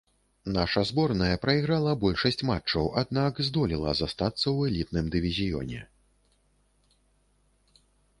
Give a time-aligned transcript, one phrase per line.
[0.53, 5.85] Наша зборная прайграла большасць матчаў, аднак здолела застацца ў элітным дывізіёне.